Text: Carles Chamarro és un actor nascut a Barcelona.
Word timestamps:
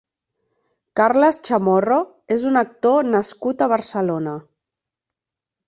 Carles 0.99 1.39
Chamarro 1.49 1.99
és 2.37 2.47
un 2.53 2.59
actor 2.63 3.07
nascut 3.11 3.65
a 3.67 3.71
Barcelona. 3.77 4.37